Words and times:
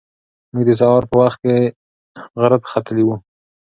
موږ 0.51 0.63
د 0.67 0.71
سهار 0.79 1.03
په 1.09 1.15
وخت 1.21 1.39
کې 1.43 1.55
غره 2.39 2.57
ته 2.61 2.67
ختلي 2.73 3.03
وو. 3.05 3.15